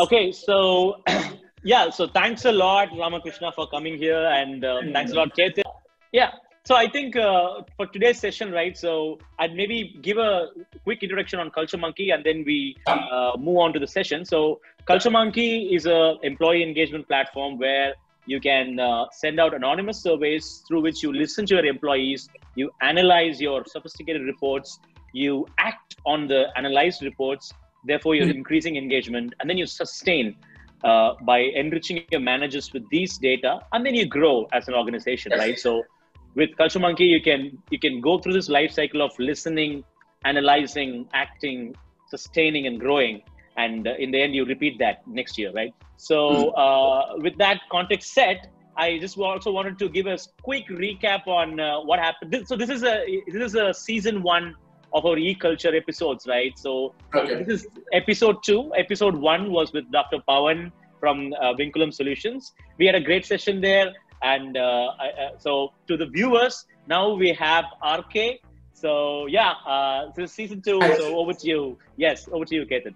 [0.00, 1.02] Okay, so
[1.62, 5.62] yeah, so thanks a lot, Ramakrishna, for coming here, and uh, thanks a lot, Chetan.
[6.10, 6.30] Yeah,
[6.64, 8.78] so I think uh, for today's session, right?
[8.78, 10.46] So I'd maybe give a
[10.84, 14.24] quick introduction on Culture Monkey, and then we uh, move on to the session.
[14.24, 17.92] So Culture Monkey is a employee engagement platform where
[18.24, 22.70] you can uh, send out anonymous surveys through which you listen to your employees, you
[22.80, 24.78] analyze your sophisticated reports,
[25.12, 27.52] you act on the analyzed reports,
[27.84, 30.36] therefore you're increasing engagement, and then you sustain
[30.84, 35.32] uh, by enriching your managers with these data, and then you grow as an organization,
[35.36, 35.58] right?
[35.58, 35.82] So
[36.34, 39.84] with Culture Monkey, you can you can go through this life cycle of listening,
[40.24, 41.74] analyzing, acting,
[42.08, 43.22] sustaining, and growing,
[43.56, 45.74] and uh, in the end, you repeat that next year, right?
[45.96, 51.26] So uh, with that context set, I just also wanted to give a quick recap
[51.26, 52.46] on uh, what happened.
[52.46, 54.54] So this is a this is a season one
[54.92, 56.58] of our e-culture episodes, right?
[56.58, 57.42] So Okay.
[57.42, 58.72] this is episode two.
[58.76, 60.18] Episode one was with Dr.
[60.28, 62.52] Pawan from uh, Vinculum Solutions.
[62.78, 67.14] We had a great session there, and uh, I, uh, so to the viewers, now
[67.14, 68.40] we have RK.
[68.72, 70.80] So yeah, uh, this is season two.
[70.96, 71.78] So over to you.
[71.96, 72.94] Yes, over to you, Ketan.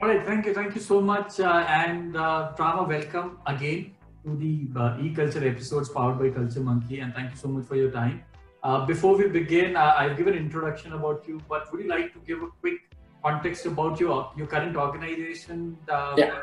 [0.00, 4.34] All right, thank you, thank you so much, uh, and uh, Trama, welcome again to
[4.34, 7.90] the uh, e-culture episodes powered by Culture Monkey, and thank you so much for your
[7.90, 8.24] time.
[8.62, 12.12] Uh, before we begin, uh, I'll give an introduction about you, but would you like
[12.12, 12.78] to give a quick
[13.24, 15.76] context about your your current organization?
[15.88, 16.42] Uh, Yeah.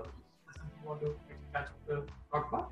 [0.58, 1.14] something you want to
[1.54, 2.72] catch up, talk about?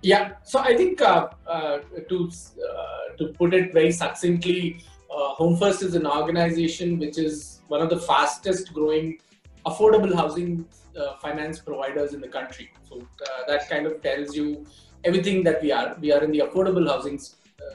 [0.00, 1.78] Yeah, so I think uh, uh,
[2.08, 2.30] to
[2.70, 7.82] uh, to put it very succinctly, uh, Home First is an organization which is one
[7.82, 9.18] of the fastest growing
[9.66, 10.64] affordable housing
[10.96, 12.70] uh, finance providers in the country.
[12.88, 14.64] So uh, that kind of tells you
[15.04, 15.88] everything that we are.
[16.00, 17.18] We are in the affordable housing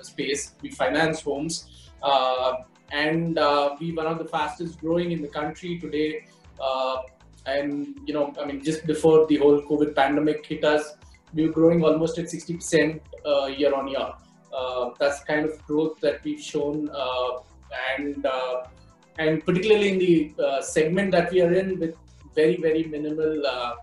[0.02, 0.54] space.
[0.62, 1.70] We finance homes,
[2.02, 2.54] uh,
[2.92, 6.26] and uh, we one of the fastest growing in the country today.
[6.60, 6.98] Uh,
[7.46, 10.96] and you know, I mean, just before the whole COVID pandemic hit us,
[11.34, 14.14] we were growing almost at 60% uh, year on year.
[14.56, 17.40] Uh, that's kind of growth that we've shown, uh,
[17.98, 18.64] and uh,
[19.18, 21.96] and particularly in the uh, segment that we are in with
[22.36, 23.74] very very minimal uh,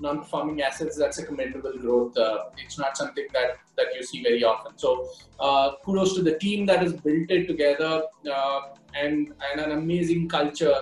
[0.00, 2.16] non-performing assets, that's a commendable growth.
[2.16, 4.76] Uh, it's not something that that you see very often.
[4.76, 5.08] So
[5.40, 8.60] uh, kudos to the team that has built it together, uh,
[8.94, 10.80] and and an amazing culture.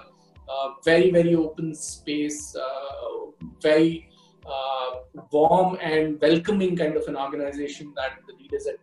[0.48, 4.08] Uh, very very open space, uh, very
[4.46, 5.00] uh,
[5.32, 8.76] warm and welcoming kind of an organization that the leaders had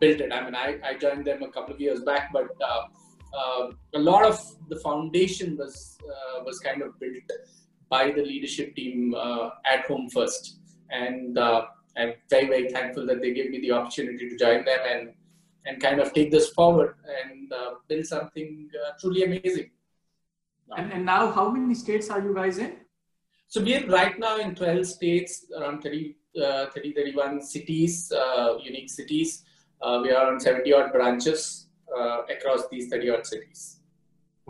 [0.00, 0.32] built it.
[0.32, 2.46] I mean, I, I joined them a couple of years back, but
[3.94, 4.38] a lot of
[4.68, 5.98] the foundation was
[6.44, 7.28] was kind of built
[7.90, 13.20] by the leadership team uh, at Home First, and uh, I'm very very thankful that
[13.20, 15.12] they gave me the opportunity to join them and
[15.66, 19.70] and kind of take this forward and uh, build something truly amazing.
[20.76, 22.76] And, and now, how many states are you guys in?
[23.48, 28.88] So we're right now in 12 states, around 30, uh, 30 31 cities, uh, unique
[28.88, 29.44] cities.
[29.82, 31.66] Uh, we are on 70 odd branches
[32.30, 33.79] across these 30 odd cities.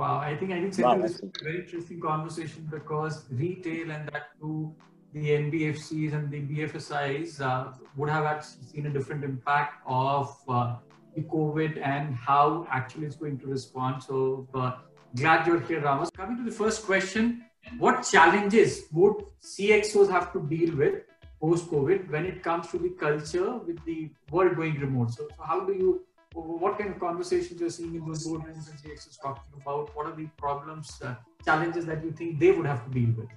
[0.01, 4.09] Wow, I think I think Wow, this is a very interesting conversation because retail and
[4.09, 4.75] that too
[5.13, 10.77] the NBFCs and the BFSIs uh, would have had seen a different impact of uh,
[11.15, 14.03] the COVID and how actually it's going to respond.
[14.03, 14.73] So uh,
[15.17, 16.09] glad you're here, Ramos.
[16.17, 17.45] Coming to the first question,
[17.77, 21.03] what challenges would CXOs have to deal with
[21.43, 25.11] post-COVID when it comes to the culture with the world going remote?
[25.11, 28.79] So, so how do you what kind of conversations you're seeing in those boardrooms and
[28.79, 29.95] CXOs talking about?
[29.97, 31.15] What are the problems, uh,
[31.45, 33.29] challenges that you think they would have to deal with?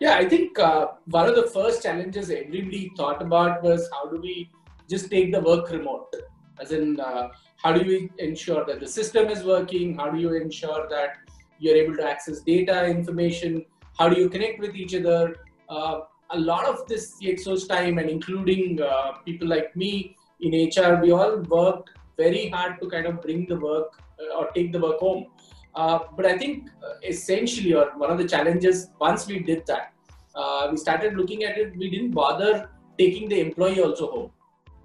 [0.00, 4.20] Yeah, I think uh, one of the first challenges everybody thought about was how do
[4.20, 4.50] we
[4.88, 6.14] just take the work remote?
[6.60, 7.28] As in, uh,
[7.62, 9.96] how do we ensure that the system is working?
[9.96, 11.16] How do you ensure that
[11.58, 13.64] you're able to access data, information?
[13.98, 15.36] How do you connect with each other?
[15.68, 16.00] Uh,
[16.30, 21.12] a lot of this CXO's time, and including uh, people like me in HR, we
[21.12, 24.98] all worked very hard to kind of bring the work uh, or take the work
[24.98, 25.26] home.
[25.74, 29.92] Uh, but I think uh, essentially, or one of the challenges, once we did that,
[30.34, 31.76] uh, we started looking at it.
[31.76, 34.30] We didn't bother taking the employee also home.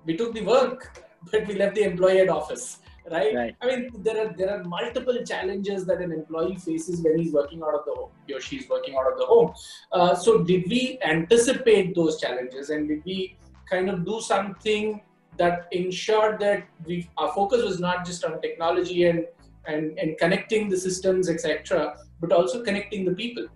[0.06, 2.80] We took the work, but we left the employee at office.
[3.12, 3.34] Right?
[3.34, 3.56] Right.
[3.60, 7.64] I mean, there are there are multiple challenges that an employee faces when he's working
[7.64, 8.12] out of the home.
[8.28, 9.54] He or she's working out of the home.
[9.92, 13.36] Uh, so, did we anticipate those challenges, and did we
[13.68, 15.02] kind of do something
[15.40, 19.26] that ensured that we our focus was not just on technology and
[19.66, 23.48] and, and connecting the systems, etc., but also connecting the people.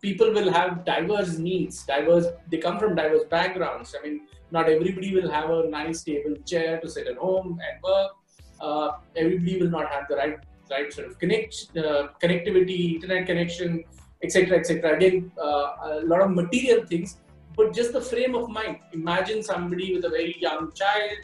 [0.00, 2.26] People will have diverse needs, diverse.
[2.50, 3.94] They come from diverse backgrounds.
[3.98, 7.82] I mean, not everybody will have a nice stable chair to sit at home and
[7.82, 8.12] work.
[8.60, 10.38] Uh, everybody will not have the right
[10.70, 13.84] right sort of connect uh, connectivity, internet connection,
[14.22, 14.96] etc., etc.
[14.96, 17.18] Again, uh, a lot of material things,
[17.56, 18.78] but just the frame of mind.
[18.92, 21.18] Imagine somebody with a very young child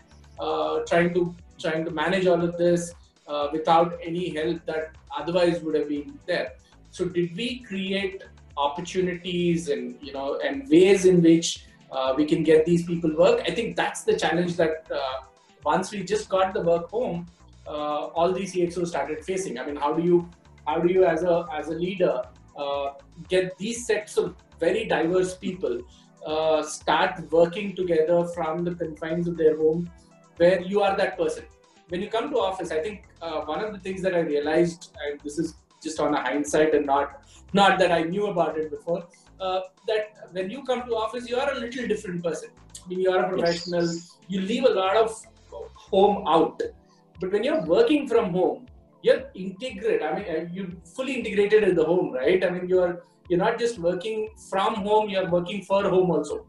[0.87, 2.95] trying to trying to manage all of this
[3.27, 6.53] uh, without any help that otherwise would have been there.
[6.91, 8.23] So, did we create
[8.57, 13.43] opportunities and you know and ways in which uh, we can get these people work?
[13.47, 15.27] I think that's the challenge that uh,
[15.65, 17.27] once we just got the work home,
[17.67, 19.59] uh, all these CXOs started facing.
[19.59, 20.29] I mean, how do you
[20.67, 22.23] how do you as a as a leader
[22.57, 22.93] uh,
[23.29, 25.81] get these sets of very diverse people
[26.27, 29.89] uh, start working together from the confines of their home,
[30.39, 31.45] where you are that person.
[31.89, 34.93] When you come to office, I think uh, one of the things that I realized,
[35.05, 37.23] and this is just on a hindsight and not
[37.55, 39.07] not that I knew about it before,
[39.41, 42.51] uh, that when you come to office, you are a little different person.
[42.85, 43.87] I mean, you are a professional.
[43.87, 44.17] Yes.
[44.29, 45.15] You leave a lot of
[45.75, 46.61] home out,
[47.21, 48.67] but when you're working from home,
[49.03, 50.03] you're integrated.
[50.03, 52.45] I mean, uh, you're fully integrated in the home, right?
[52.45, 56.47] I mean, you're you're not just working from home; you're working for home also.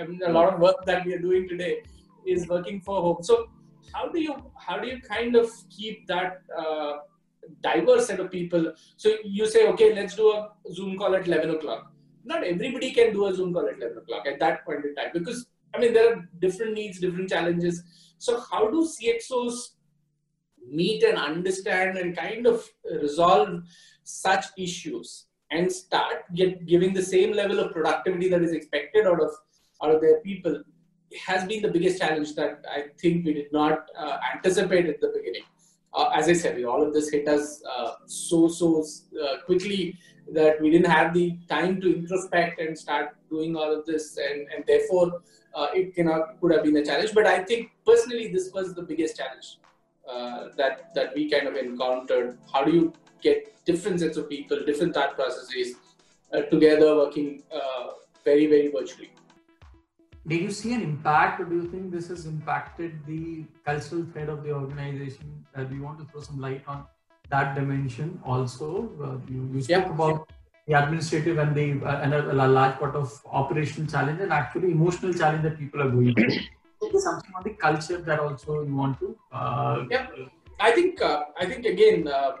[0.00, 1.82] I mean, a lot of work that we are doing today
[2.28, 3.22] is working for home.
[3.22, 3.48] So,
[3.92, 6.98] how do you how do you kind of keep that uh,
[7.62, 8.72] diverse set of people?
[8.96, 11.92] So you say, okay, let's do a Zoom call at eleven o'clock.
[12.24, 15.10] Not everybody can do a Zoom call at eleven o'clock at that point in time
[15.12, 17.82] because I mean there are different needs, different challenges.
[18.18, 19.68] So how do CXOs
[20.70, 22.68] meet and understand and kind of
[23.00, 23.62] resolve
[24.02, 29.20] such issues and start get giving the same level of productivity that is expected out
[29.20, 29.30] of
[29.82, 30.62] out of their people
[31.26, 35.12] has been the biggest challenge that I think we did not uh, anticipate at the
[35.14, 35.44] beginning.
[35.94, 38.84] Uh, as I said, all of this hit us uh, so so
[39.22, 39.98] uh, quickly
[40.32, 44.46] that we didn't have the time to introspect and start doing all of this, and
[44.54, 45.22] and therefore
[45.54, 47.14] uh, it cannot could have been a challenge.
[47.14, 49.58] But I think personally, this was the biggest challenge
[50.08, 52.38] uh, that that we kind of encountered.
[52.52, 55.76] How do you get different sets of people, different thought processes
[56.50, 57.42] together, working
[58.24, 59.10] very very virtually?
[60.28, 64.28] Did you see an impact, or do you think this has impacted the cultural thread
[64.28, 65.46] of the organization?
[65.56, 66.84] Uh, do you want to throw some light on
[67.30, 68.90] that dimension also?
[69.02, 69.94] Uh, you, you spoke yeah.
[69.94, 70.30] about
[70.66, 74.70] the administrative and the uh, and a, a, large part of operational challenge and actually
[74.70, 79.00] emotional challenge that people are going through something on the culture that also you want
[79.00, 80.08] to uh, yeah
[80.60, 82.32] i think uh, i think again uh,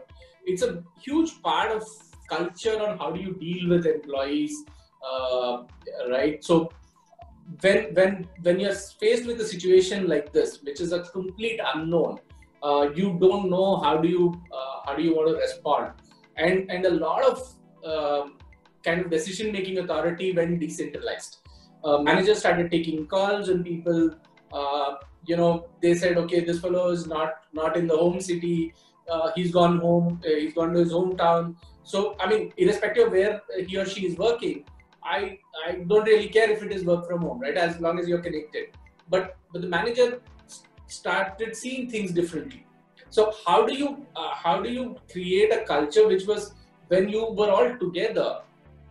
[0.44, 1.82] it's a huge part of
[2.28, 4.52] culture on how do you deal with employees
[6.10, 6.70] right so
[7.62, 12.18] when when when you're faced with a situation like this which is a complete unknown
[12.62, 15.92] uh, you don't know how do you uh, how do you want to respond
[16.36, 17.36] and and a lot of
[17.84, 18.36] um,
[18.84, 21.38] kind of decision making authority when decentralized
[21.84, 24.10] uh, managers started taking calls and people
[24.52, 24.94] uh,
[25.28, 28.74] you know, they said, okay, this fellow is not not in the home city.
[29.10, 30.20] Uh, he's gone home.
[30.24, 31.54] He's gone to his hometown.
[31.84, 34.64] So, I mean, irrespective of where he or she is working,
[35.16, 37.56] I I don't really care if it is work from home, right?
[37.56, 38.66] As long as you're connected.
[39.08, 40.20] But but the manager
[40.86, 42.64] started seeing things differently.
[43.10, 46.52] So how do you uh, how do you create a culture which was
[46.88, 48.40] when you were all together,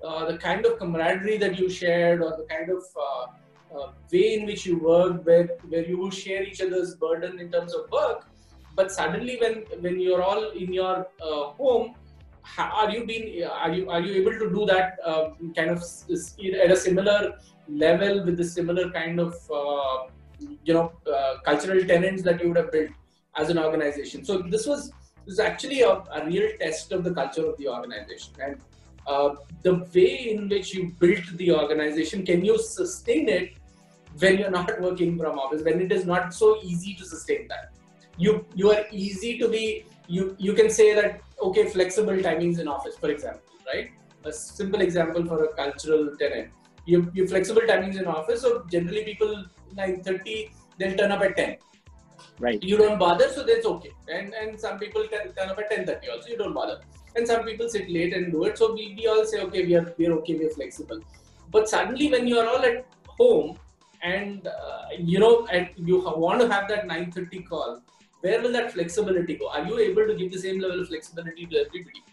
[0.04, 3.26] uh, the kind of camaraderie that you shared or the kind of uh,
[3.76, 7.74] uh, way in which you work, where where you share each other's burden in terms
[7.74, 8.28] of work.
[8.76, 11.96] But suddenly, when when you're all in your uh, home,
[12.58, 16.72] are you being are you are you able to do that uh, kind of at
[16.72, 17.34] a similar
[17.68, 20.08] level with the similar kind of uh,
[20.64, 22.90] you know uh, cultural tenets that you would have built
[23.38, 24.24] as an organization?
[24.24, 24.92] So this was
[25.26, 28.58] this is actually a, a real test of the culture of the organization and.
[29.08, 33.54] Uh, the way in which you built the organization, can you sustain it
[34.20, 37.72] when you're not working from office when it is not so easy to sustain that
[38.18, 42.68] you you are easy to be you you can say that okay flexible timings in
[42.68, 43.92] office for example right?
[44.26, 46.52] A simple example for a cultural tenant.
[46.86, 51.58] You you flexible timings in office so generally people 9:30 they'll turn up at 10
[52.40, 52.62] right.
[52.64, 53.92] You don't bother so that's okay.
[54.08, 56.80] And and some people can turn up at 10:30 also you don't bother.
[57.16, 59.76] And some people sit late and do it so we, we all say okay we
[59.76, 61.02] are we're okay we're flexible.
[61.52, 62.86] But suddenly when you are all at
[63.20, 63.58] home
[64.04, 67.82] and uh, you know and you want to have that 930 call
[68.22, 71.46] where will that flexibility go are you able to give the same level of flexibility
[71.46, 72.04] to everybody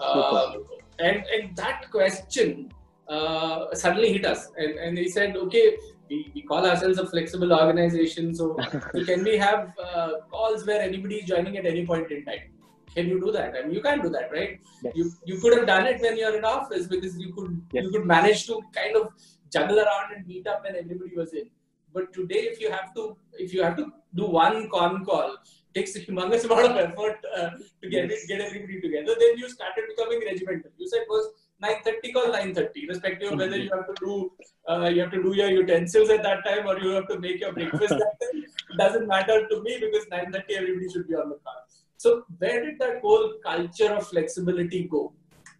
[0.00, 0.54] uh,
[0.98, 2.72] and and that question
[3.08, 5.76] uh, suddenly hit us and, and he said okay
[6.08, 8.56] we, we call ourselves a flexible organization so,
[8.92, 12.52] so can we have uh, calls where anybody is joining at any point in time
[12.94, 13.54] can you do that?
[13.56, 14.60] I mean, you can't do that, right?
[14.84, 14.94] Yes.
[14.94, 17.84] You you could have done it when you're in office because you could yes.
[17.84, 19.08] you could manage to kind of
[19.52, 21.48] juggle around and meet up when everybody was in.
[21.94, 25.36] But today, if you have to, if you have to do one con call,
[25.74, 27.50] takes a humongous amount of effort uh,
[27.82, 29.14] to get it, get everybody together.
[29.18, 30.70] Then you started becoming regimental.
[30.78, 31.28] You said first,
[31.62, 34.32] 9:30 call 9:30, irrespective of whether you have to do
[34.68, 37.40] uh, you have to do your utensils at that time or you have to make
[37.40, 38.42] your breakfast that time.
[38.42, 41.60] It doesn't matter to me because 9:30 everybody should be on the call.
[41.98, 45.12] So where did that whole culture of flexibility go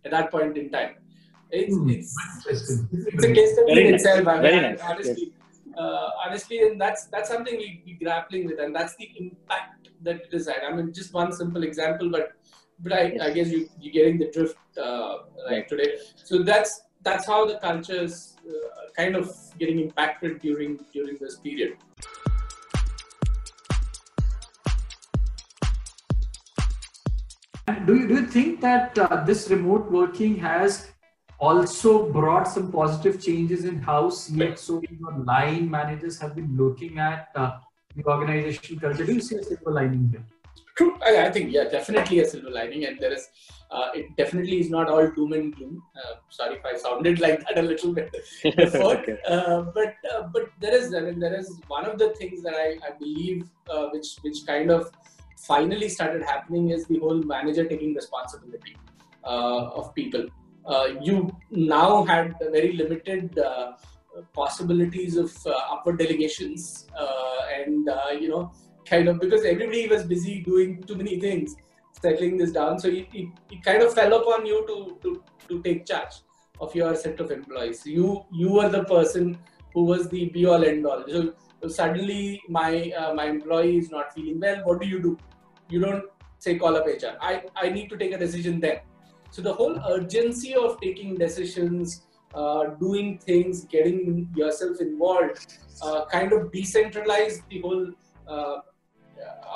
[0.04, 0.96] at that point in time?
[1.50, 1.90] It's, Hmm.
[1.90, 2.16] it's,
[2.50, 4.00] it's a case study in nice.
[4.00, 4.26] itself.
[4.26, 4.80] I mean, Very nice.
[4.90, 5.32] honestly,
[5.76, 10.16] uh, honestly, and that's that's something we, we grappling with, and that's the impact that
[10.16, 10.62] it is had.
[10.68, 12.32] I mean, just one simple example, but
[12.80, 15.68] but I, I guess you you're getting the drift uh, right Right.
[15.68, 15.98] today.
[16.16, 21.38] So that's that's how the culture is uh, kind of getting impacted during during this
[21.38, 21.76] period.
[27.86, 30.91] Do you, do you think that uh, this remote working has
[31.42, 37.30] also brought some positive changes in how CXOs or line managers have been looking at
[37.34, 37.58] uh,
[37.96, 39.04] the organizational culture?
[39.04, 40.24] Do you see a silver lining here?
[40.76, 40.96] True.
[41.04, 43.28] I, I think yeah, definitely a silver lining, and there is
[43.70, 45.82] uh, it definitely is not all doom and gloom.
[45.96, 48.14] Uh, sorry if I sounded like that a little bit
[48.56, 49.18] before, Okay.
[49.28, 52.54] uh, but uh, but there is I mean there is one of the things that
[52.54, 54.90] I, I believe uh, which which kind of
[55.36, 58.76] finally started happening is the whole manager taking responsibility
[59.24, 60.26] uh, of people.
[60.64, 63.72] Uh, you now had very limited uh,
[64.32, 66.86] possibilities of uh, upward delegations,
[67.56, 67.88] and
[68.20, 68.52] you know
[68.86, 71.56] kind of because everybody was busy doing too many things,
[72.00, 72.78] settling this down.
[72.78, 76.14] So it, it, it kind of fell upon you to, to, to take charge
[76.60, 77.84] of your set of employees.
[77.86, 79.38] You you were the person
[79.74, 81.04] who was the be all end all.
[81.08, 84.62] So, so suddenly my uh, my employee is not feeling well.
[84.64, 85.18] What do you do?
[85.68, 86.04] You don't
[86.38, 87.16] say call up HR.
[87.20, 88.80] I, I need to take a decision then.
[89.32, 92.02] So the whole urgency of taking decisions,
[92.34, 97.86] uh, doing things, getting yourself involved, uh, kind of decentralized the whole
[98.28, 98.58] uh,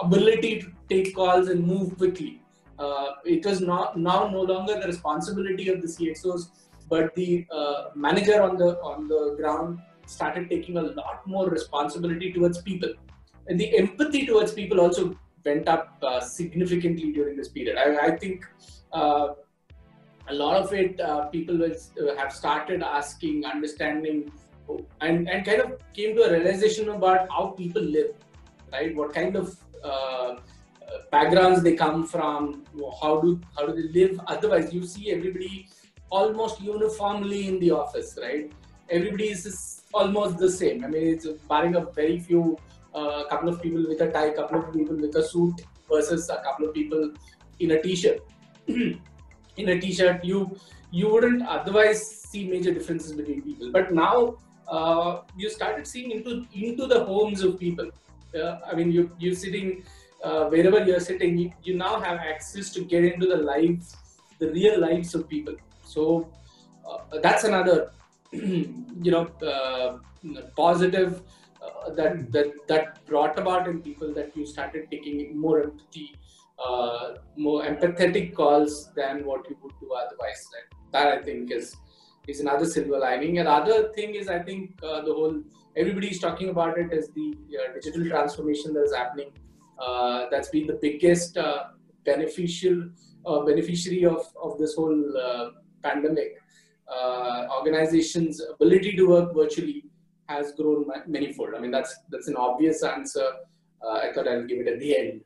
[0.02, 2.40] ability to take calls and move quickly.
[2.78, 6.48] Uh, it was not now no longer the responsibility of the CXOs,
[6.88, 12.32] but the uh, manager on the on the ground started taking a lot more responsibility
[12.32, 12.94] towards people,
[13.48, 15.14] and the empathy towards people also
[15.44, 17.76] went up uh, significantly during this period.
[17.76, 18.46] I, I think
[20.28, 24.30] a lot of it uh, people was, uh, have started asking, understanding,
[25.00, 28.14] and and kind of came to a realization about how people live
[28.72, 28.94] right?
[28.94, 30.36] What kind of uh,
[31.10, 32.64] backgrounds they come from?
[33.00, 34.20] How do how do they live?
[34.26, 35.68] Otherwise, you see everybody
[36.10, 38.52] almost uniformly in the office, right?
[38.88, 40.84] Everybody is almost the same.
[40.84, 42.56] I mean, it's barring a very few,
[42.94, 46.36] uh, couple of people with a tie, couple of people with a suit versus a
[46.44, 47.10] couple of people
[47.58, 48.20] in a t-shirt.
[49.56, 50.56] in a t-shirt, you
[50.90, 53.70] you wouldn't otherwise see major differences between people.
[53.72, 54.36] But now
[54.68, 57.90] uh, you started seeing into into the homes of people.
[58.34, 59.84] Uh, I mean, you you're sitting
[60.22, 61.38] uh, wherever you're sitting.
[61.38, 63.96] You, you now have access to get into the lives,
[64.38, 65.54] the real lives of people.
[65.84, 66.28] So
[66.88, 67.92] uh, that's another,
[68.32, 69.98] you know, uh,
[70.56, 71.22] positive
[71.62, 76.16] uh, that that that brought about in people that you started taking more empathy,
[76.58, 80.48] uh, more empathetic calls than what you would do otherwise.
[80.54, 80.92] Right?
[80.92, 81.76] That I think is
[82.26, 83.38] is another silver lining.
[83.38, 85.42] And other thing is, I think uh, the whole
[85.76, 89.30] everybody is talking about it is the uh, digital transformation that is happening.
[89.78, 91.64] Uh, that's been the biggest uh,
[92.04, 92.88] beneficial
[93.26, 96.40] uh, beneficiary of, of this whole pandemic.
[97.58, 99.84] Organizations' ability to work virtually
[100.28, 101.54] has grown manifold.
[101.56, 103.26] I mean, that's that's an obvious answer.
[103.86, 105.20] I thought I'll give it at the end.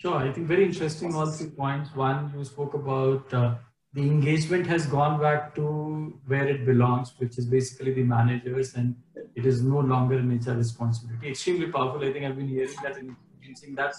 [0.00, 1.92] Sure, I think very interesting all three points.
[1.94, 3.56] One, you spoke about uh,
[3.94, 8.94] the engagement has gone back to where it belongs, which is basically the managers, and
[9.34, 11.30] it is no longer an HR responsibility.
[11.30, 12.08] Extremely powerful.
[12.08, 13.94] I think I've been hearing that and experiencing that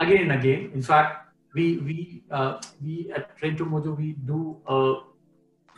[0.00, 0.72] again and again.
[0.74, 4.94] In fact, we we uh, we at Trento Mojo we do uh,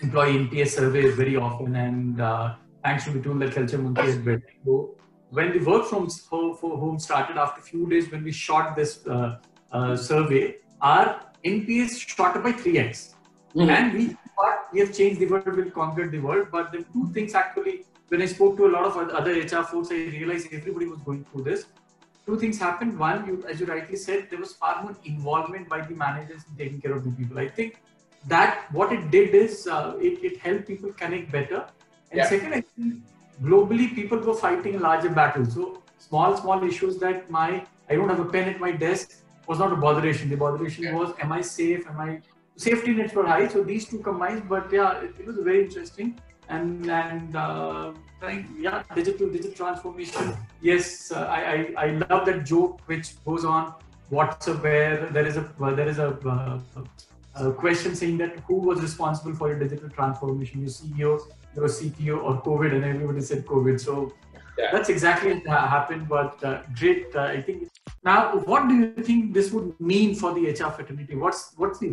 [0.00, 4.16] employee NPS surveys very often, and uh, thanks to the tool that Culture Monkey has
[4.16, 4.42] built.
[4.64, 4.96] So
[5.30, 9.06] when the work from home, home started after a few days, when we shot this
[9.06, 9.38] uh,
[9.72, 13.14] uh, survey, our NPS shot up by 3x.
[13.56, 14.06] And we
[14.36, 16.48] thought we have changed the world, we'll conquer the world.
[16.52, 19.90] But the two things actually, when I spoke to a lot of other HR folks,
[19.90, 21.66] I realized everybody was going through this.
[22.26, 22.98] Two things happened.
[22.98, 26.56] One, you, as you rightly said, there was far more involvement by the managers in
[26.56, 27.38] taking care of the people.
[27.38, 27.80] I think
[28.26, 31.66] that what it did is uh, it, it helped people connect better.
[32.10, 32.28] And Yeah.
[32.28, 33.02] second, I think
[33.42, 35.46] globally people were fighting a larger battle.
[35.46, 39.58] So small, small issues that my I don't have a pen at my desk was
[39.58, 40.28] not a botheration.
[40.28, 40.94] The botheration Yeah.
[40.94, 41.88] was, am I safe?
[41.88, 42.20] Am I
[42.56, 43.48] safety nets were high?
[43.48, 44.48] So these two combined.
[44.48, 46.20] But yeah, it, it was very interesting.
[46.48, 47.92] And and uh,
[48.58, 50.34] yeah, digital digital transformation.
[50.60, 53.74] Yes, uh, I, I I love that joke which goes on
[54.10, 56.58] WhatsApp where there is a uh, there is a uh,
[57.34, 60.60] uh, question saying that who was responsible for your digital transformation?
[60.60, 61.20] Your CEO,
[61.54, 62.74] your CTO, or COVID?
[62.74, 63.80] And everybody said COVID.
[63.80, 64.12] So
[64.58, 64.70] yeah.
[64.72, 66.08] that's exactly what happened.
[66.08, 67.67] But uh, great, uh, I think.
[68.04, 71.16] Now, what do you think this would mean for the HR fraternity?
[71.16, 71.90] What's what's the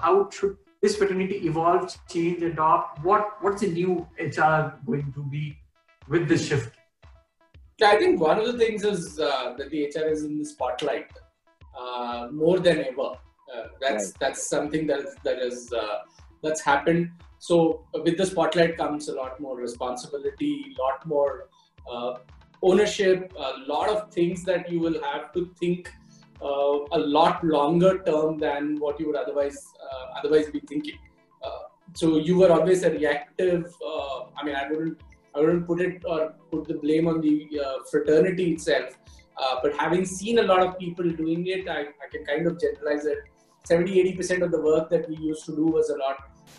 [0.00, 3.04] how should this fraternity evolve, change, adopt?
[3.04, 5.58] What what's the new HR going to be
[6.08, 6.76] with this shift?
[7.82, 11.10] I think one of the things is uh, that the HR is in the spotlight
[11.78, 13.12] uh, more than ever.
[13.54, 14.14] Uh, that's right.
[14.20, 15.98] that's something that that is uh,
[16.42, 17.10] that's happened.
[17.38, 21.48] So with the spotlight comes a lot more responsibility, a lot more
[21.90, 22.14] uh,
[22.62, 25.92] ownership, a lot of things that you will have to think
[26.42, 29.58] uh, a lot longer term than what you would otherwise
[30.18, 30.98] otherwise be thinking.
[31.94, 33.64] so you were always a reactive.
[34.38, 34.98] I mean, I wouldn't
[35.36, 38.98] I wouldn't put it or put the blame on the uh, fraternity itself.
[39.36, 42.58] Uh, but having seen a lot of people doing it, I, I can kind of
[42.58, 43.18] generalize it.
[43.64, 46.16] 70 80% of the work that we used to do was a lot,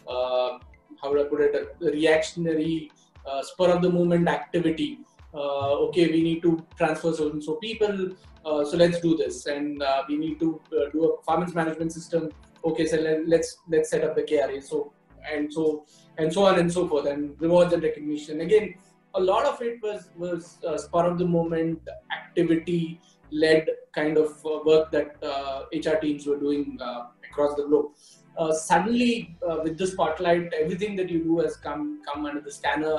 [0.07, 0.59] uh,
[1.01, 2.91] how would I put it, a reactionary,
[3.25, 4.99] uh, spur of the moment activity.
[5.37, 8.09] Uh, okay, we need to transfer so and so people,
[8.43, 9.45] uh, so let's do this.
[9.45, 10.59] And we need to
[10.93, 12.31] do a performance management system.
[12.65, 14.61] Okay, so let, let's let's set up the KRA.
[14.63, 14.91] So
[15.31, 15.85] and so
[16.17, 18.41] and so on and so forth, and rewards and recognition.
[18.41, 18.75] Again,
[19.13, 21.79] a lot of it was was uh, spur of the moment,
[22.11, 22.99] activity
[23.31, 27.91] led kind of uh, work that uh, HR teams were doing uh, across the globe.
[28.37, 32.51] Uh, suddenly, uh, with the spotlight, everything that you do has come come under the
[32.51, 32.97] scanner.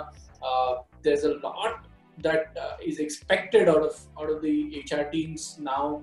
[1.02, 1.87] there's a lot
[2.22, 6.02] that is expected out of out of the HR teams now.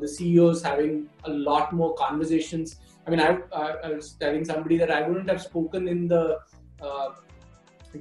[0.00, 2.70] the CEOs having a lot more conversations
[3.08, 6.40] I mean, I, I, I, was telling somebody that I wouldn't have spoken in the
[6.82, 7.08] uh,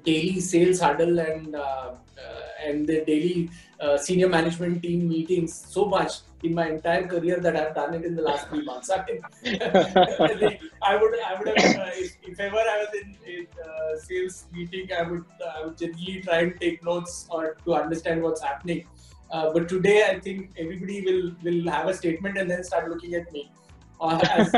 [0.03, 1.93] daily sales huddle and uh,
[2.25, 3.49] uh, and the daily
[3.79, 8.05] uh, senior management team meetings so much in my entire career that I've done it
[8.05, 8.89] in the last three months.
[8.91, 14.45] I, would I would have uh, if, if, ever I was in a uh, sales
[14.51, 18.85] meeting, I would I would generally try and take notes or to understand what's happening.
[19.31, 23.31] but today, I think everybody will will have a statement and then start looking at
[23.31, 23.51] me
[23.99, 24.51] uh, as,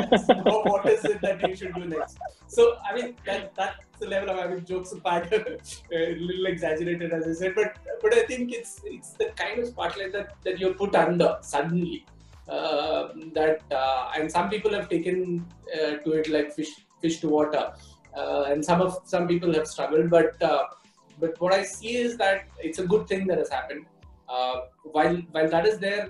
[0.45, 2.17] what is it that you should do next.
[2.47, 7.27] So, I mean, that, that's the level of having jokes apart, a little exaggerated, as
[7.27, 10.73] I said, but but I think it's it's the kind of spotlight that, that you're
[10.73, 12.05] put under suddenly.
[12.47, 17.29] Uh, that uh, and some people have taken uh, to it like fish fish to
[17.29, 17.71] water,
[18.17, 20.09] uh, and some of some people have struggled.
[20.09, 20.63] But uh,
[21.19, 23.85] but what I see is that it's a good thing that has happened.
[24.95, 26.03] while while that is there,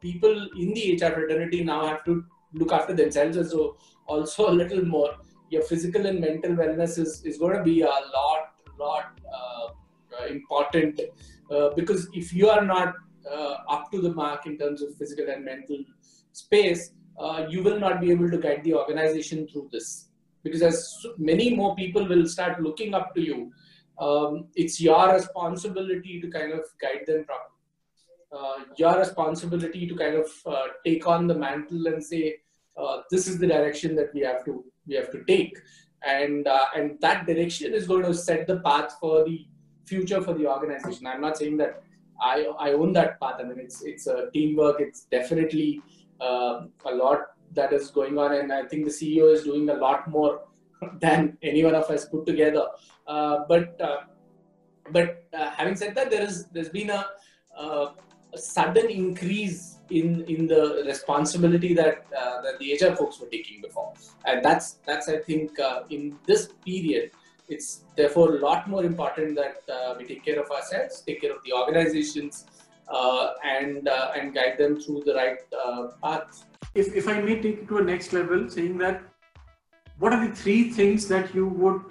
[0.00, 2.24] people in the HR fraternity now have to
[2.60, 3.76] look after themselves as so
[4.06, 5.10] also a little more
[5.54, 8.42] your physical and mental wellness is, is going to be a lot
[8.78, 9.66] lot uh,
[10.28, 11.00] important
[11.50, 12.94] uh, because if you are not
[13.30, 15.78] uh, up to the mark in terms of physical and mental
[16.32, 20.08] space uh, you will not be able to guide the organization through this.
[20.42, 23.52] Because as many more people will start looking up to you
[23.98, 27.50] um, it's your responsibility to kind of guide them properly.
[28.36, 32.34] Uh, your responsibility to kind of uh, take on the mantle and say
[32.76, 35.58] uh, this is the direction that we have to we have to take.
[36.06, 39.46] And uh, and that direction is going to set the path for the
[39.86, 41.06] future for the organization.
[41.06, 41.82] I'm not saying that
[42.20, 43.36] i i own that path.
[43.40, 44.80] I mean it's it's a teamwork.
[44.80, 45.80] It's definitely
[46.20, 48.34] uh, a lot that is going on.
[48.34, 50.42] And i think the ceo is doing a lot more
[51.00, 52.66] than any one of us put together.
[53.06, 54.00] Uh, but uh,
[54.90, 57.06] but uh, having said that there is there's been a,
[57.56, 57.94] a
[58.36, 63.92] sudden increase in in the responsibility that uh, that the HR folks were taking before,
[64.24, 67.10] and that's that's I think uh, in this period,
[67.48, 71.32] it's therefore a lot more important that uh, we take care of ourselves, take care
[71.32, 72.46] of the organizations,
[72.88, 76.44] uh, and uh, and guide them through the right uh, path.
[76.74, 79.02] If if I may take it to a next level, saying that,
[79.98, 81.82] what are the three things that you would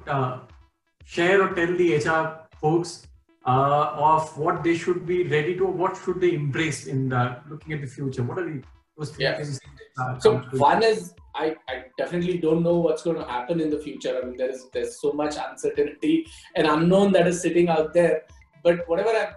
[1.06, 3.08] share or tell the HR folks
[3.46, 7.74] uh, of what they should be ready to, what should they embrace in the, looking
[7.74, 8.24] at the future?
[8.24, 8.64] What are the
[8.98, 9.38] those three yeah.
[9.38, 9.60] things?
[10.00, 13.80] Uh, so one is I, I definitely don't know what's going to happen in the
[13.80, 14.20] future.
[14.22, 18.24] I mean, there is there's so much uncertainty and unknown that is sitting out there.
[18.64, 19.36] But whatever I've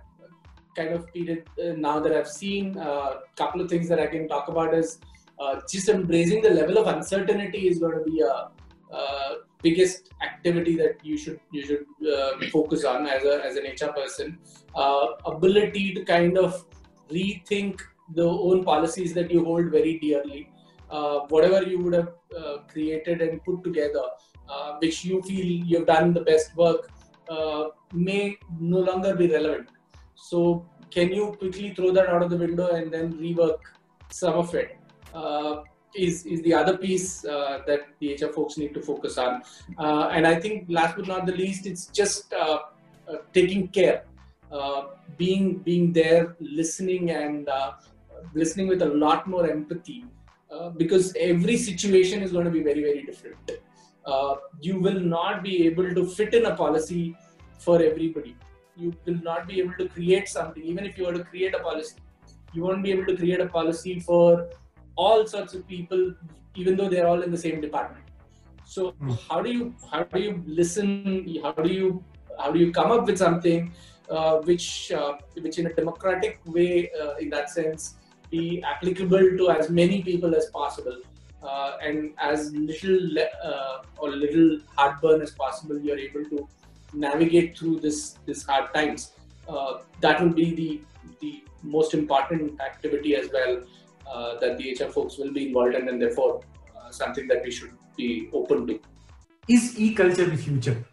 [0.76, 4.06] kind of period uh, now that I've seen, a uh, couple of things that I
[4.06, 4.98] can talk about is
[5.38, 8.50] uh, just embracing the level of uncertainty is going to be a
[8.94, 13.64] uh, biggest activity that you should you should uh, focus on as a as an
[13.64, 14.38] HR person.
[14.74, 16.64] Uh, ability to kind of
[17.10, 17.80] rethink
[18.14, 20.50] the own policies that you hold very dearly.
[20.90, 24.04] Uh, whatever you would have uh, created and put together,
[24.48, 26.88] uh, which you feel you've done the best work,
[27.28, 29.68] uh, may no longer be relevant.
[30.14, 33.58] So, can you quickly throw that out of the window and then rework
[34.10, 34.78] some of it?
[35.96, 39.42] Is is the other piece uh, that the HR folks need to focus on.
[39.78, 42.58] Uh, and I think last but not the least, it's just uh,
[43.08, 44.04] uh taking care,
[44.52, 44.82] uh,
[45.16, 47.72] being being there, listening and uh,
[48.34, 50.04] listening with a lot more empathy,
[50.76, 53.36] because every situation is going to be very very different.
[54.66, 57.04] you will not be able to fit in a policy
[57.64, 58.36] for everybody.
[58.76, 61.60] You will not be able to create something, even if you were to create a
[61.68, 61.96] policy.
[62.52, 64.48] You won't be able to create a policy for
[64.96, 66.14] all sorts of people,
[66.54, 68.04] even though they're all in the same department.
[68.64, 69.18] So mm.
[69.28, 71.40] how do you how do you listen?
[71.42, 72.02] How do you
[72.38, 73.72] how do you come up with something
[74.10, 77.94] uh, which uh, which in a democratic way, uh, in that sense,
[78.30, 80.98] be applicable to as many people as possible,
[81.42, 86.48] uh, and as little uh, or little heartburn as possible, you're able to
[86.92, 89.12] navigate through this this hard times.
[89.48, 90.80] Uh, that will be the
[91.20, 93.62] the most important activity as well
[94.12, 96.42] uh, that the HR folks will be involved in, and therefore
[96.76, 98.80] uh, something that we should be open to.
[99.48, 100.84] Is e-culture the future?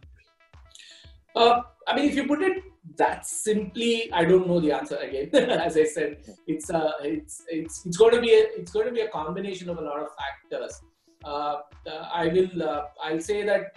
[1.35, 2.63] Uh, I mean, if you put it
[2.97, 4.97] that simply, I don't know the answer.
[4.97, 8.87] Again, as I said, it's uh, it's it's it's going to be a, it's going
[8.87, 10.81] to be a combination of a lot of factors.
[11.23, 13.75] Uh, uh, I will uh, I'll say that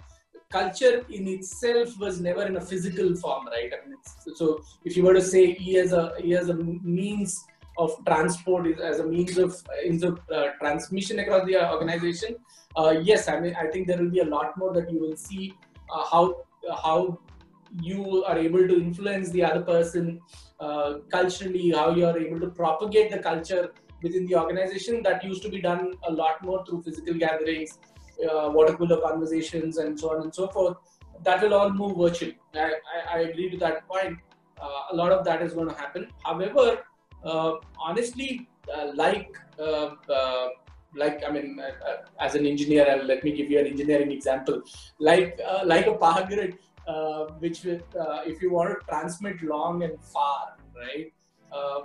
[0.51, 3.71] culture in itself was never in a physical form, right?
[3.73, 3.97] I mean,
[4.35, 7.43] so if you were to say E as a E as a means
[7.77, 12.35] of transport as a means of, means of uh, transmission across the organization,
[12.75, 15.15] uh, yes, I mean, I think there will be a lot more that you will
[15.15, 15.53] see
[15.93, 16.43] uh, how
[16.83, 17.19] how
[17.81, 20.19] you are able to influence the other person
[20.59, 25.01] uh, culturally, how you are able to propagate the culture within the organization.
[25.03, 27.79] That used to be done a lot more through physical gatherings,
[28.23, 30.77] uh, water cooler conversations, and so on and so forth.
[31.23, 32.37] That will all move virtually.
[32.53, 34.19] I, I, I agree to that point.
[34.61, 36.07] Uh, a lot of that is going to happen.
[36.23, 36.75] However, uh,
[37.23, 39.89] honestly, uh, like uh,
[40.95, 41.59] like I mean,
[42.19, 44.61] as an engineer, let me give you an engineering example.
[44.99, 46.57] Like like a power grid,
[47.39, 51.11] which if you want to transmit long and far, right?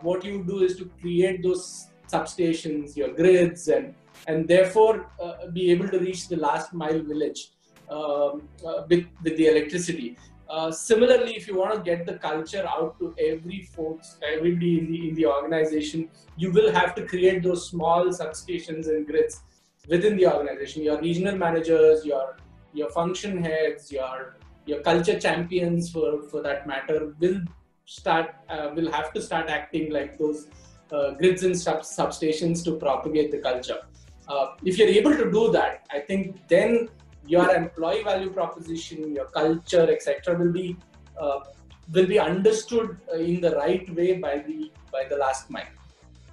[0.03, 3.95] what you do is to create those substations, your grids, and
[4.27, 7.53] and therefore uh, be able to reach the last mile village
[7.91, 10.17] um, uh, with, with the electricity.
[10.53, 14.93] Uh, similarly, if you want to get the culture out to every folks, everybody in
[14.93, 19.41] the in the organization, you will have to create those small substations and grids
[19.89, 20.83] within the organization.
[20.83, 22.37] Your regional managers, your
[22.75, 24.37] your function heads, your
[24.67, 27.41] your culture champions, for for that matter, will
[27.87, 30.49] start uh, will have to start acting like those
[30.93, 33.81] uh, grids and sub- substations to propagate the culture.
[34.29, 36.91] Uh, if you're able to do that, I think then
[37.27, 40.77] your employee value proposition, your culture, etc., will be
[41.21, 41.41] uh,
[41.93, 45.75] will be understood in the right way by the by the last mile,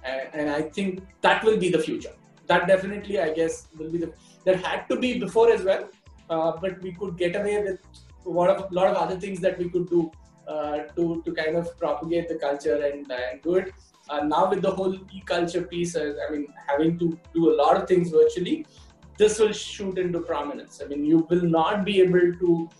[0.04, 2.12] and, and, I think that will be the future.
[2.46, 4.12] That definitely, I guess, will be the
[4.44, 5.88] that had to be before as well,
[6.28, 7.80] uh, but we could get away with
[8.26, 10.10] a lot of lot of other things that we could do
[10.48, 13.72] uh, to to kind of propagate the culture and, and do it.
[14.08, 17.76] Uh, now with the whole e-culture piece, uh, I mean, having to do a lot
[17.76, 18.66] of things virtually,
[19.20, 20.80] this will shoot into prominence.
[20.82, 22.70] I mean, you will not be able to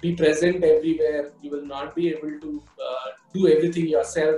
[0.00, 1.32] be present everywhere.
[1.42, 4.36] You will not be able to uh, do everything yourself.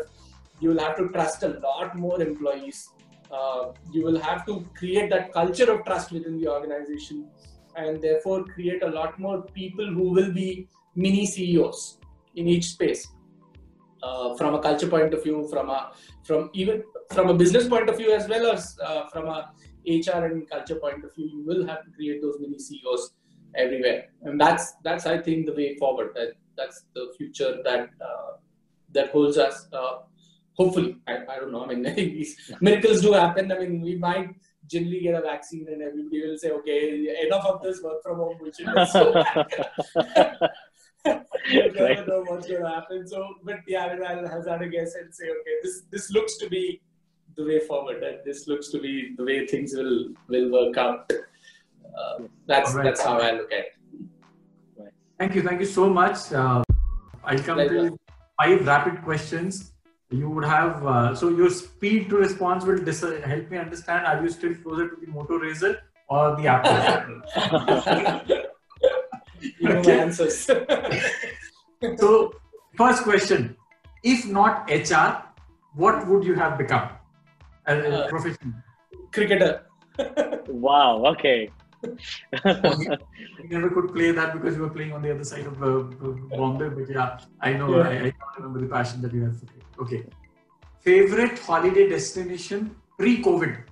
[0.60, 2.88] You will have to trust a lot more employees.
[3.30, 7.28] Uh, you will have to create that culture of trust within the organization
[7.76, 11.98] and therefore create a lot more people who will be mini CEOs
[12.36, 13.06] in each space.
[14.02, 15.92] Uh, from a culture point of view, from a
[16.24, 19.52] from even from a business point of view as well as uh, from a
[19.86, 23.12] HR and culture point of view, you will have to create those mini CEOs
[23.54, 26.12] everywhere, and that's that's I think the way forward.
[26.14, 28.32] That that's the future that uh,
[28.92, 29.66] that holds us.
[29.72, 29.98] Uh,
[30.54, 31.64] hopefully, I, I don't know.
[31.64, 33.50] I mean, these miracles do happen.
[33.52, 34.30] I mean, we might
[34.66, 38.36] generally get a vaccine and everybody will say, okay, enough of this work from home,
[38.40, 39.02] which is so
[41.50, 42.06] you never right.
[42.06, 43.06] know what's going to happen.
[43.08, 46.36] So, but yeah, I mean, I'll hazard a guess and say, okay, this this looks
[46.38, 46.80] to be
[47.36, 48.02] the way forward.
[48.02, 51.10] That this looks to be the way things will will work out.
[51.98, 52.84] Uh, that's right.
[52.84, 53.72] that's how I look at it.
[55.18, 56.32] Thank you, thank you so much.
[56.32, 56.62] Uh,
[57.24, 57.90] I'll come Pleasure.
[57.90, 57.98] to
[58.40, 59.72] five rapid questions.
[60.10, 64.06] You would have uh, so your speed to response will dis- help me understand.
[64.06, 65.76] Are you still closer to the Moto Razr
[66.08, 67.22] or the Apple?
[69.60, 70.00] you know okay.
[70.00, 70.38] answers.
[71.98, 72.32] so,
[72.76, 73.56] first question:
[74.02, 75.22] If not HR,
[75.74, 76.88] what would you have become?
[77.66, 78.54] Uh, profession?
[79.12, 79.66] Cricketer.
[80.48, 81.04] wow.
[81.06, 81.50] Okay.
[81.82, 85.84] you never could play that because you were playing on the other side of uh,
[86.36, 86.68] Bombay.
[86.68, 87.76] But yeah, I know.
[87.76, 87.88] Yeah.
[87.88, 89.64] I, I remember the passion that you have for cricket.
[89.80, 90.04] Okay.
[90.80, 93.64] Favorite holiday destination pre-COVID?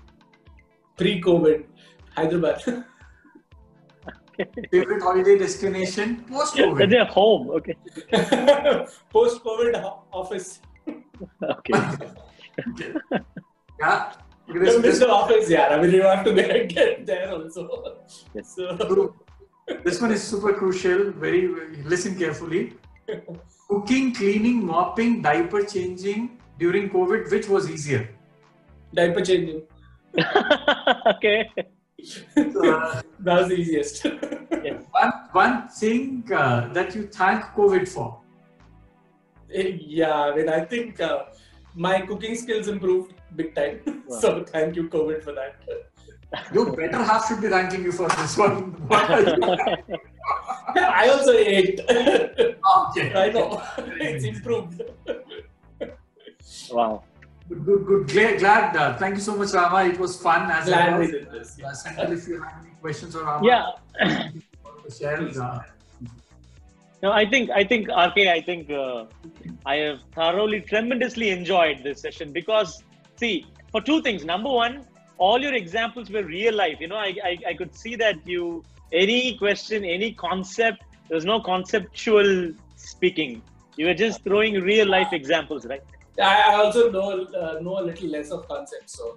[0.97, 1.65] pre-COVID,
[2.17, 2.63] Hyderabad.
[4.71, 6.91] Favorite holiday destination post That's COVID.
[6.91, 7.51] their home.
[7.51, 7.75] Okay.
[9.11, 10.61] Post-COVID ho- office.
[11.43, 11.73] Okay.
[13.81, 14.13] Yeah.
[14.49, 15.69] Look at Don't this, the office, yeah.
[15.69, 17.99] I mean, you have to get, get there also.
[18.35, 18.55] Yes.
[18.57, 18.75] So,
[19.67, 21.11] this, this one is super crucial.
[21.13, 22.75] Very, very listen carefully.
[23.69, 28.09] Cooking, cleaning, mopping, diaper changing during COVID, which was easier?
[28.95, 29.63] diaper changing.
[31.07, 31.51] okay.
[31.57, 34.05] Uh, That was the easiest.
[34.05, 34.85] Yes.
[34.93, 38.21] one one thing uh, that you thank COVID for.
[39.51, 41.25] yeah, I mean, I think uh,
[41.75, 43.81] my cooking skills improved big time.
[44.07, 44.19] Wow.
[44.21, 45.57] So thank you, COVID, for that.
[46.53, 48.73] Your better half should be thanking you for this one.
[48.89, 49.99] What are you-
[50.77, 51.81] I also ate.
[51.81, 53.15] okay.
[53.25, 53.63] I know.
[53.79, 54.83] it's improved.
[56.71, 57.05] Wow.
[57.49, 58.09] Good, good, good.
[58.09, 59.85] Glad, glad uh, thank you so much, Rama.
[59.89, 61.13] It was fun as Glad we well.
[61.13, 61.59] did this.
[61.65, 64.29] Uh, Senthil, if you have any questions or Rama, Yeah.
[64.99, 65.17] share.
[65.41, 65.61] Uh,
[67.03, 68.19] No, I think I think RK.
[68.27, 69.05] I think uh,
[69.65, 72.83] I have thoroughly, tremendously enjoyed this session because
[73.17, 74.25] see, for two things.
[74.25, 74.85] Number one,
[75.17, 76.81] all your examples were real life.
[76.81, 80.83] You know, I I, I could see that you any question, any concept.
[81.09, 83.43] There's no conceptual speaking.
[83.77, 85.83] You were just throwing real life examples, right?
[86.21, 89.17] I also know uh, know a little less of concepts, so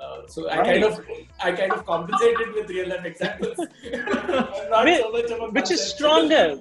[0.00, 1.00] uh, so I kind of
[1.38, 3.56] I kind of compensated with real life examples.
[4.68, 6.58] Not Which- so much of a which is stronger.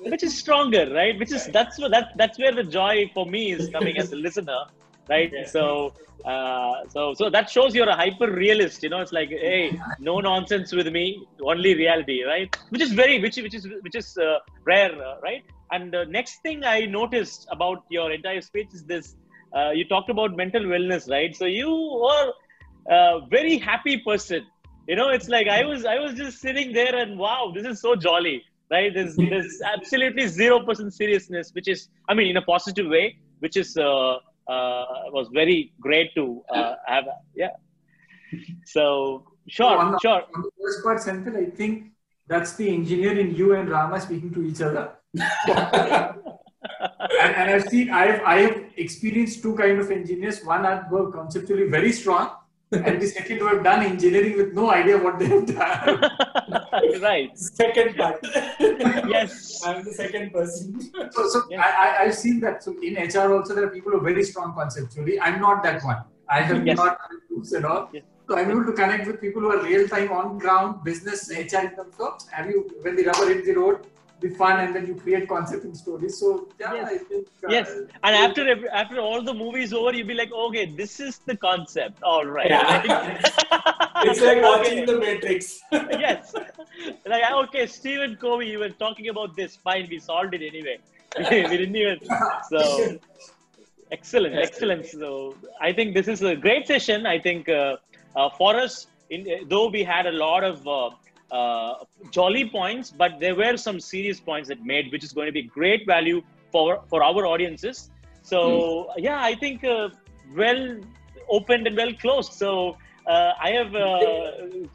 [0.00, 1.18] Which is stronger right?
[1.18, 4.16] Which is that's what that that's where the joy for me is coming as a
[4.16, 4.64] listener
[5.08, 5.30] right?
[5.32, 5.46] Yeah.
[5.46, 5.92] so
[6.24, 9.00] uh so so that shows you're a hyper realist you know?
[9.00, 12.54] It's like hey no nonsense with me only reality right?
[12.70, 15.42] Which is very which which is which is uh, rare uh, right?
[15.72, 19.16] And the next thing i noticed about your entire speech is this
[19.56, 21.34] uh, you talked about mental wellness right?
[21.36, 22.32] So you are
[22.90, 24.46] a very happy person.
[24.86, 27.80] You know it's like i was i was just sitting there and wow this is
[27.80, 32.42] so jolly right there's there's absolutely zero percent seriousness which is i mean in a
[32.42, 34.16] positive way which is uh,
[34.54, 34.84] uh
[35.16, 37.50] was very great to uh, have yeah
[38.64, 41.92] so sure on, the, sure on the first part, Senthil, I think
[42.26, 44.92] that's the engineer in you and Rama speaking to each other.
[45.14, 46.16] and,
[47.20, 50.44] and I've seen, I've, I've experienced two kind of engineers.
[50.44, 52.30] One are conceptually very strong,
[52.72, 57.00] and the second who have done engineering with no idea what they have done.
[57.02, 58.18] right second part.
[59.14, 60.80] yes I'm the second person.
[61.12, 61.60] So, so Yes.
[61.64, 62.62] I, I, I've seen that.
[62.62, 65.20] So in HR also, there are people who are very strong conceptually.
[65.20, 65.98] I'm not that one.
[66.28, 66.76] I have Yes.
[66.76, 67.90] not done groups and all.
[67.92, 68.02] Yes.
[68.28, 71.58] So I'm able to connect with people who are real time on ground business HR
[71.68, 73.86] in terms of have you when the rubber hits the road,
[74.24, 76.18] the fun, and then you create concept and stories.
[76.18, 76.28] So
[76.60, 76.88] yeah, Yes.
[76.94, 77.68] I think uh, yes
[78.06, 81.36] and after every, after all the movies over you'll be like okay this is the
[81.48, 82.82] concept all right Yeah.
[84.08, 84.42] it's like Okay.
[84.50, 85.60] watching The Matrix.
[85.72, 86.34] yes.
[87.06, 89.56] Like, okay, Stephen Covey, you were talking about this.
[89.56, 90.78] Fine, we solved it anyway.
[91.18, 92.00] we didn't even.
[92.50, 92.98] So,
[93.92, 94.86] excellent, excellent.
[94.86, 97.06] So, I think this is a great session.
[97.06, 97.76] I think uh,
[98.16, 100.66] uh, for us, in, though we had a lot of
[101.38, 101.74] uh,
[102.16, 105.44] jolly points, but there were some serious points that made, which is going to be
[105.58, 106.20] great value
[106.52, 107.90] for for our audiences.
[108.22, 108.40] So,
[109.06, 109.88] yeah, I think uh,
[110.40, 110.62] well
[111.36, 112.32] opened and well closed.
[112.44, 112.50] So,
[113.06, 113.96] uh, I have uh,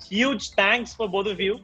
[0.08, 1.56] huge thanks for both of you.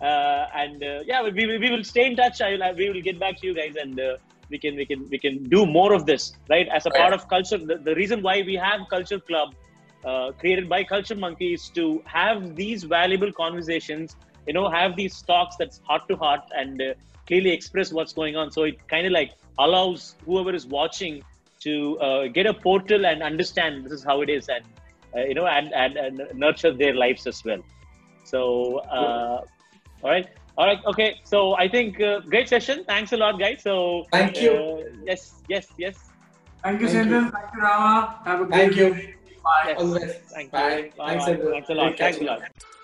[0.00, 2.40] Uh, and uh, yeah, we, we, we will stay in touch.
[2.40, 4.16] I will, we will get back to you guys, and uh,
[4.50, 6.68] we can we can we can do more of this, right?
[6.78, 9.54] As a part of culture, the, the reason why we have Culture Club
[10.04, 14.16] uh, created by Culture Monkey is to have these valuable conversations.
[14.46, 16.94] You know, have these talks that's heart to heart and uh,
[17.26, 18.50] clearly express what's going on.
[18.50, 21.22] So it kind of like allows whoever is watching
[21.60, 24.64] to uh, get a portal and understand this is how it is, and
[25.14, 27.62] uh, you know, and, and and nurture their lives as well.
[28.24, 28.78] So.
[28.78, 29.44] Uh,
[30.02, 30.26] all right.
[30.58, 30.84] All right.
[30.84, 31.20] Okay.
[31.24, 32.84] So I think uh, great session.
[32.86, 33.62] Thanks a lot, guys.
[33.62, 34.52] So Thank you.
[34.52, 35.34] Uh, yes.
[35.48, 35.68] Yes.
[35.78, 35.96] Yes.
[36.62, 37.32] Thank you, Thank Senthil.
[37.32, 38.18] Thank you, Rama.
[38.24, 38.94] Have a great Thank you.
[38.94, 39.14] day.
[39.42, 39.64] Bye.
[39.66, 39.80] yes.
[39.80, 40.20] All the best.
[40.34, 40.76] Thank Bye.
[40.76, 40.92] you.
[40.96, 41.18] Bye.
[41.18, 41.50] Thanks, Bye.
[41.50, 41.86] Thanks a lot.
[41.86, 42.42] Great Thanks a lot.
[42.42, 42.81] up.